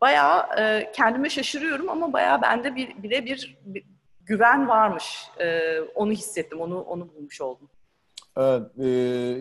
bayağı 0.00 0.60
e, 0.60 0.92
kendime 0.92 1.30
şaşırıyorum 1.30 1.88
ama 1.88 2.12
bayağı 2.12 2.42
bende 2.42 2.74
bir 2.74 3.02
bile 3.02 3.24
bir, 3.24 3.58
bir 3.64 3.84
güven 4.26 4.68
varmış. 4.68 5.24
E, 5.40 5.78
onu 5.80 6.12
hissettim, 6.12 6.60
onu 6.60 6.80
onu 6.80 7.14
bulmuş 7.14 7.40
oldum. 7.40 7.68
Evet, 8.36 8.62
e, 8.78 8.86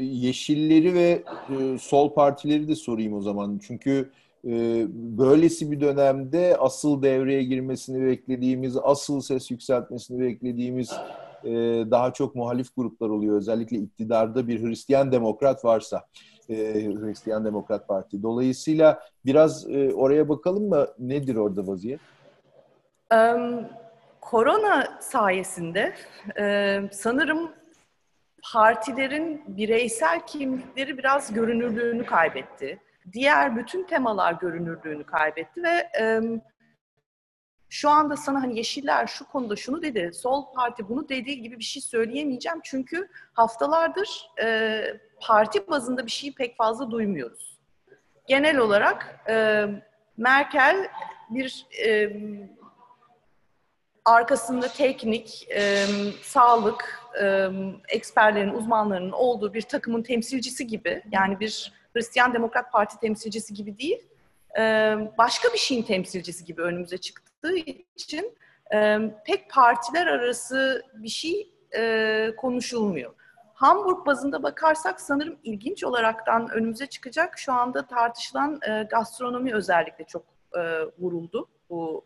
yeşilleri 0.03 0.93
ve 0.93 1.23
e, 1.49 1.77
sol 1.77 2.13
partileri 2.13 2.67
de 2.67 2.75
sorayım 2.75 3.13
o 3.13 3.21
zaman. 3.21 3.59
Çünkü 3.67 4.11
ee, 4.47 4.85
böylesi 4.93 5.71
bir 5.71 5.81
dönemde 5.81 6.57
asıl 6.59 7.03
devreye 7.03 7.43
girmesini 7.43 8.05
beklediğimiz, 8.05 8.77
asıl 8.83 9.21
ses 9.21 9.51
yükseltmesini 9.51 10.21
beklediğimiz 10.21 10.91
e, 11.43 11.51
daha 11.91 12.13
çok 12.13 12.35
muhalif 12.35 12.75
gruplar 12.75 13.09
oluyor. 13.09 13.37
Özellikle 13.37 13.77
iktidarda 13.77 14.47
bir 14.47 14.63
Hristiyan 14.63 15.11
demokrat 15.11 15.65
varsa. 15.65 16.05
E, 16.49 16.55
Hristiyan 16.85 17.45
Demokrat 17.45 17.87
Parti. 17.87 18.23
Dolayısıyla 18.23 18.99
biraz 19.25 19.69
e, 19.69 19.93
oraya 19.93 20.29
bakalım 20.29 20.69
mı? 20.69 20.87
Nedir 20.99 21.35
orada 21.35 21.67
vaziyet? 21.67 21.99
korona 24.21 24.99
sayesinde 25.01 25.93
e, 26.39 26.81
sanırım 26.91 27.51
partilerin 28.53 29.43
bireysel 29.47 30.25
kimlikleri 30.27 30.97
biraz 30.97 31.33
görünürlüğünü 31.33 32.05
kaybetti. 32.05 32.79
Diğer 33.13 33.55
bütün 33.55 33.83
temalar 33.83 34.33
görünürlüğünü 34.33 35.05
kaybetti 35.05 35.63
ve 35.63 35.89
e, 35.99 36.21
şu 37.69 37.89
anda 37.89 38.17
sana 38.17 38.41
hani 38.41 38.57
Yeşiller 38.57 39.07
şu 39.07 39.27
konuda 39.27 39.55
şunu 39.55 39.81
dedi, 39.81 40.11
Sol 40.13 40.53
Parti 40.53 40.89
bunu 40.89 41.09
dediği 41.09 41.41
gibi 41.41 41.59
bir 41.59 41.63
şey 41.63 41.81
söyleyemeyeceğim. 41.81 42.59
Çünkü 42.63 43.09
haftalardır 43.33 44.29
e, 44.43 44.81
parti 45.21 45.67
bazında 45.67 46.05
bir 46.05 46.11
şeyi 46.11 46.35
pek 46.35 46.57
fazla 46.57 46.91
duymuyoruz. 46.91 47.59
Genel 48.27 48.57
olarak 48.57 49.19
e, 49.29 49.65
Merkel 50.17 50.87
bir 51.29 51.67
e, 51.85 52.09
arkasında 54.05 54.67
teknik, 54.67 55.47
e, 55.51 55.85
sağlık, 56.21 56.99
e, 57.21 57.49
eksperlerin, 57.89 58.53
uzmanlarının 58.53 59.11
olduğu 59.11 59.53
bir 59.53 59.61
takımın 59.61 60.03
temsilcisi 60.03 60.67
gibi, 60.67 61.03
yani 61.11 61.39
bir 61.39 61.78
Hristiyan 61.99 62.33
Demokrat 62.33 62.71
Parti 62.71 62.99
temsilcisi 62.99 63.53
gibi 63.53 63.77
değil, 63.77 64.07
e, 64.57 64.61
başka 65.17 65.53
bir 65.53 65.57
şeyin 65.57 65.83
temsilcisi 65.83 66.45
gibi 66.45 66.61
önümüze 66.61 66.97
çıktığı 66.97 67.55
için 67.95 68.37
e, 68.73 68.97
pek 69.25 69.49
partiler 69.49 70.07
arası 70.07 70.83
bir 70.93 71.09
şey 71.09 71.53
e, 71.77 72.33
konuşulmuyor. 72.37 73.13
Hamburg 73.53 74.05
bazında 74.05 74.43
bakarsak 74.43 75.01
sanırım 75.01 75.39
ilginç 75.43 75.83
olaraktan 75.83 76.49
önümüze 76.49 76.87
çıkacak 76.87 77.37
şu 77.37 77.53
anda 77.53 77.87
tartışılan 77.87 78.59
e, 78.69 78.83
gastronomi 78.83 79.53
özellikle 79.53 80.03
çok 80.03 80.23
e, 80.55 80.59
vuruldu 80.99 81.47
bu 81.69 82.05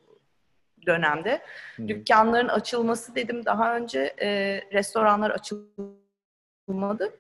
dönemde. 0.85 1.41
Hı. 1.75 1.87
Dükkanların 1.87 2.47
açılması 2.47 3.15
dedim 3.15 3.45
daha 3.45 3.75
önce 3.75 4.15
e, 4.21 4.27
restoranlar 4.73 5.31
açılmadı. 5.31 7.13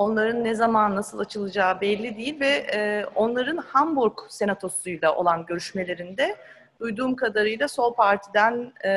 Onların 0.00 0.44
ne 0.44 0.54
zaman 0.54 0.96
nasıl 0.96 1.18
açılacağı 1.18 1.80
belli 1.80 2.16
değil 2.16 2.40
ve 2.40 2.46
e, 2.48 3.06
onların 3.14 3.56
Hamburg 3.56 4.18
senatosuyla 4.28 5.14
olan 5.16 5.46
görüşmelerinde 5.46 6.36
duyduğum 6.80 7.16
kadarıyla 7.16 7.68
Sol 7.68 7.94
Parti'den 7.94 8.72
e, 8.84 8.92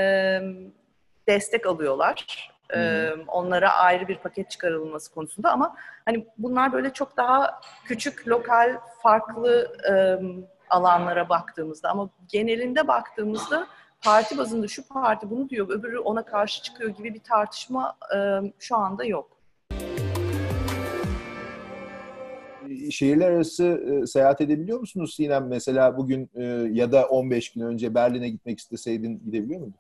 destek 1.28 1.66
alıyorlar. 1.66 2.50
E, 2.76 3.10
onlara 3.28 3.74
ayrı 3.74 4.08
bir 4.08 4.18
paket 4.18 4.52
çıkarılması 4.52 5.14
konusunda 5.14 5.52
ama 5.52 5.76
hani 6.06 6.28
bunlar 6.38 6.74
böyle 6.74 6.94
çok 6.94 7.18
daha 7.18 7.62
küçük, 7.86 8.28
lokal, 8.28 8.78
farklı 9.02 9.78
e, 9.90 9.94
alanlara 10.70 11.30
baktığımızda 11.30 11.90
ama 11.90 12.10
genelinde 12.28 12.88
baktığımızda 12.88 13.68
parti 14.02 14.38
bazında 14.38 14.68
şu 14.68 14.88
parti 14.88 15.30
bunu 15.30 15.50
diyor, 15.50 15.70
öbürü 15.70 16.00
ona 16.00 16.26
karşı 16.26 16.64
çıkıyor 16.64 16.90
gibi 16.90 17.14
bir 17.14 17.24
tartışma 17.24 17.98
e, 18.16 18.40
şu 18.60 18.78
anda 18.78 19.06
yok. 19.06 19.33
Şehirler 22.92 23.32
arası 23.32 23.84
e, 24.04 24.08
seyahat 24.08 24.42
edebiliyor 24.42 24.80
musunuz 24.80 25.16
Sinem? 25.16 25.48
Mesela 25.48 25.98
bugün 25.98 26.30
e, 26.36 26.44
ya 26.72 26.92
da 26.92 27.06
15 27.08 27.54
gün 27.54 27.62
önce 27.62 27.96
Berlin'e 27.96 28.30
gitmek 28.30 28.60
isteseydin 28.60 29.22
gidebiliyor 29.26 29.60
muydun? 29.60 29.76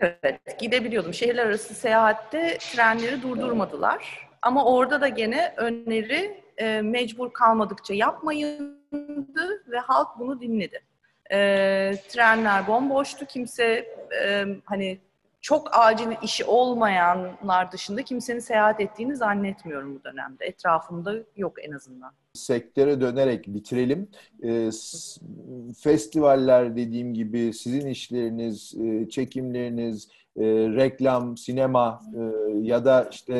Evet, 0.00 0.58
gidebiliyordum. 0.58 1.14
Şehirler 1.14 1.46
arası 1.46 1.74
seyahatte 1.74 2.58
trenleri 2.58 3.22
durdurmadılar. 3.22 4.28
Ama 4.42 4.64
orada 4.64 5.00
da 5.00 5.08
gene 5.08 5.54
öneri 5.56 6.40
e, 6.58 6.82
mecbur 6.82 7.32
kalmadıkça 7.32 7.94
yapmayındı 7.94 9.64
ve 9.70 9.78
halk 9.78 10.08
bunu 10.18 10.40
dinledi. 10.40 10.80
E, 11.32 11.36
trenler 12.08 12.66
bomboştu. 12.66 13.26
Kimse 13.26 13.64
e, 14.24 14.44
hani 14.64 14.98
çok 15.40 15.68
acil 15.72 16.10
işi 16.22 16.44
olmayanlar 16.44 17.72
dışında 17.72 18.02
kimsenin 18.02 18.38
seyahat 18.38 18.80
ettiğini 18.80 19.16
zannetmiyorum 19.16 19.94
bu 19.94 20.04
dönemde. 20.04 20.44
Etrafımda 20.44 21.14
yok 21.36 21.64
en 21.64 21.72
azından. 21.72 22.12
Sektöre 22.34 23.00
dönerek 23.00 23.46
bitirelim. 23.46 24.08
E, 24.42 24.70
festivaller 25.78 26.76
dediğim 26.76 27.14
gibi 27.14 27.52
sizin 27.54 27.86
işleriniz, 27.86 28.74
e, 28.74 29.08
çekimleriniz, 29.08 30.08
e, 30.36 30.44
reklam, 30.46 31.36
sinema 31.36 32.02
e, 32.16 32.20
ya 32.58 32.84
da 32.84 33.08
işte 33.12 33.34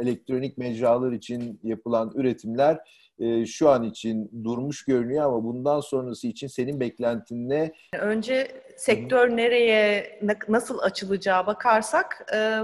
elektronik 0.00 0.58
mecralar 0.58 1.12
için 1.12 1.60
yapılan 1.62 2.12
üretimler 2.14 2.78
e, 3.18 3.46
şu 3.46 3.68
an 3.68 3.82
için 3.82 4.44
durmuş 4.44 4.84
görünüyor 4.84 5.24
ama 5.24 5.44
bundan 5.44 5.80
sonrası 5.80 6.26
için 6.26 6.46
senin 6.46 6.80
beklentin 6.80 7.48
ne? 7.48 7.72
Önce 7.98 8.62
sektör 8.76 9.36
nereye, 9.36 10.20
nasıl 10.48 10.78
açılacağı 10.78 11.46
bakarsak 11.46 12.26
e, 12.34 12.60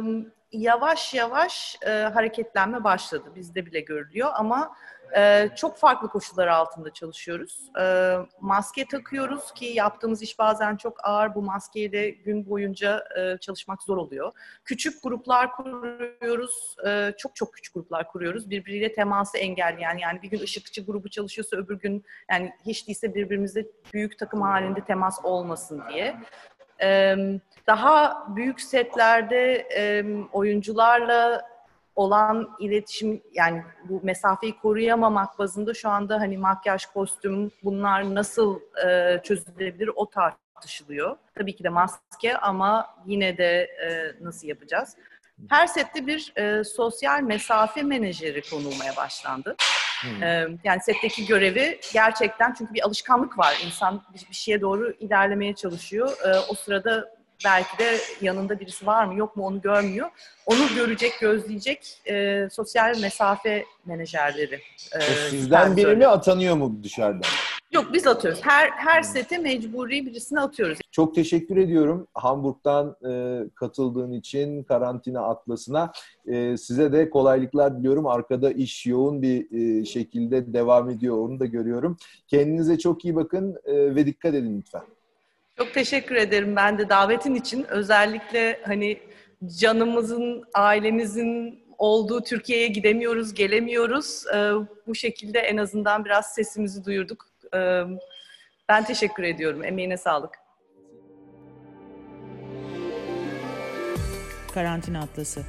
yavaş 0.52 1.14
yavaş 1.14 1.78
e, 1.86 1.90
hareketlenme 1.90 2.84
başladı. 2.84 3.24
Bizde 3.36 3.66
bile 3.66 3.80
görülüyor 3.80 4.30
ama 4.34 4.76
ee, 5.16 5.50
çok 5.56 5.76
farklı 5.76 6.08
koşullar 6.08 6.46
altında 6.46 6.92
çalışıyoruz. 6.92 7.70
Ee, 7.80 8.16
maske 8.40 8.84
takıyoruz 8.84 9.52
ki 9.52 9.64
yaptığımız 9.64 10.22
iş 10.22 10.38
bazen 10.38 10.76
çok 10.76 11.04
ağır. 11.04 11.34
Bu 11.34 11.42
maskeyle 11.42 12.10
gün 12.10 12.50
boyunca 12.50 13.04
e, 13.18 13.38
çalışmak 13.38 13.82
zor 13.82 13.96
oluyor. 13.96 14.32
Küçük 14.64 15.02
gruplar 15.02 15.52
kuruyoruz. 15.52 16.76
Ee, 16.86 17.12
çok 17.18 17.36
çok 17.36 17.54
küçük 17.54 17.74
gruplar 17.74 18.08
kuruyoruz. 18.08 18.50
Birbiriyle 18.50 18.92
teması 18.92 19.38
engelleyen 19.38 19.98
yani 19.98 20.22
bir 20.22 20.30
gün 20.30 20.40
ışıkçı 20.40 20.86
grubu 20.86 21.08
çalışıyorsa 21.08 21.56
öbür 21.56 21.78
gün 21.78 22.04
yani 22.30 22.52
hiç 22.66 22.88
değilse 22.88 23.14
birbirimizle 23.14 23.66
büyük 23.92 24.18
takım 24.18 24.42
halinde 24.42 24.80
temas 24.84 25.24
olmasın 25.24 25.82
diye. 25.88 26.16
Ee, 26.82 27.16
daha 27.66 28.26
büyük 28.36 28.60
setlerde 28.60 29.68
e, 29.76 30.04
oyuncularla 30.32 31.53
olan 31.96 32.50
iletişim 32.60 33.22
yani 33.32 33.62
bu 33.88 34.00
mesafeyi 34.02 34.58
koruyamamak 34.58 35.38
bazında 35.38 35.74
şu 35.74 35.88
anda 35.88 36.20
hani 36.20 36.38
makyaj, 36.38 36.86
kostüm 36.86 37.50
bunlar 37.62 38.14
nasıl 38.14 38.60
e, 38.86 39.20
çözülebilir 39.22 39.90
o 39.96 40.10
tartışılıyor. 40.10 41.16
Tabii 41.34 41.56
ki 41.56 41.64
de 41.64 41.68
maske 41.68 42.38
ama 42.38 42.86
yine 43.06 43.38
de 43.38 43.68
e, 43.86 44.14
nasıl 44.24 44.48
yapacağız? 44.48 44.96
Her 45.48 45.66
sette 45.66 46.06
bir 46.06 46.32
e, 46.36 46.64
sosyal 46.64 47.22
mesafe 47.22 47.82
menajeri 47.82 48.42
konulmaya 48.50 48.96
başlandı. 48.96 49.56
Hmm. 50.00 50.22
E, 50.22 50.48
yani 50.64 50.80
setteki 50.82 51.26
görevi 51.26 51.80
gerçekten 51.92 52.54
çünkü 52.58 52.74
bir 52.74 52.86
alışkanlık 52.86 53.38
var. 53.38 53.62
İnsan 53.66 54.02
bir, 54.14 54.26
bir 54.30 54.34
şeye 54.34 54.60
doğru 54.60 54.90
ilerlemeye 54.90 55.54
çalışıyor. 55.54 56.16
E, 56.24 56.38
o 56.48 56.54
sırada 56.54 57.13
belki 57.44 57.78
de 57.78 57.96
yanında 58.20 58.60
birisi 58.60 58.86
var 58.86 59.04
mı 59.04 59.14
yok 59.14 59.36
mu 59.36 59.46
onu 59.46 59.60
görmüyor. 59.60 60.10
Onu 60.46 60.74
görecek, 60.76 61.12
gözleyecek 61.20 62.00
e, 62.06 62.48
sosyal 62.52 63.00
mesafe 63.00 63.64
menajerleri. 63.86 64.60
E, 64.96 65.00
Sizden 65.30 65.76
biri 65.76 65.96
mi 65.96 66.06
atanıyor 66.06 66.56
mu 66.56 66.80
dışarıdan? 66.82 67.22
Yok 67.72 67.86
biz 67.92 68.06
atıyoruz. 68.06 68.40
Her 68.42 68.70
her 68.70 69.02
sete 69.02 69.38
mecburi 69.38 70.06
birisini 70.06 70.40
atıyoruz. 70.40 70.78
Çok 70.90 71.14
teşekkür 71.14 71.56
ediyorum 71.56 72.06
Hamburg'dan 72.14 72.96
e, 73.10 73.42
katıldığın 73.54 74.12
için 74.12 74.62
karantina 74.62 75.20
atlasına. 75.20 75.92
E, 76.26 76.56
size 76.56 76.92
de 76.92 77.10
kolaylıklar 77.10 77.78
diliyorum. 77.78 78.06
Arkada 78.06 78.50
iş 78.50 78.86
yoğun 78.86 79.22
bir 79.22 79.52
e, 79.80 79.84
şekilde 79.84 80.52
devam 80.52 80.90
ediyor. 80.90 81.18
Onu 81.18 81.40
da 81.40 81.46
görüyorum. 81.46 81.96
Kendinize 82.28 82.78
çok 82.78 83.04
iyi 83.04 83.16
bakın 83.16 83.56
e, 83.64 83.94
ve 83.94 84.06
dikkat 84.06 84.34
edin 84.34 84.58
lütfen. 84.58 84.82
Çok 85.58 85.74
teşekkür 85.74 86.14
ederim 86.14 86.56
ben 86.56 86.78
de 86.78 86.88
davetin 86.88 87.34
için. 87.34 87.64
Özellikle 87.68 88.60
hani 88.64 89.00
canımızın, 89.58 90.44
ailemizin 90.54 91.64
olduğu 91.78 92.22
Türkiye'ye 92.22 92.68
gidemiyoruz, 92.68 93.34
gelemiyoruz. 93.34 94.24
Ee, 94.34 94.52
bu 94.86 94.94
şekilde 94.94 95.38
en 95.38 95.56
azından 95.56 96.04
biraz 96.04 96.34
sesimizi 96.34 96.84
duyurduk. 96.84 97.26
Ee, 97.54 97.82
ben 98.68 98.84
teşekkür 98.84 99.22
ediyorum. 99.22 99.64
Emeğine 99.64 99.96
sağlık. 99.96 100.34
Karantina 104.54 105.00
Atlası 105.00 105.42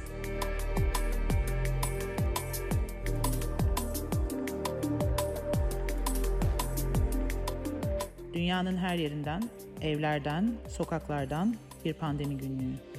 Dünyanın 8.36 8.76
her 8.76 8.96
yerinden 8.96 9.42
evlerden, 9.82 10.52
sokaklardan 10.68 11.56
bir 11.84 11.94
pandemi 11.94 12.38
günlüğü. 12.38 12.95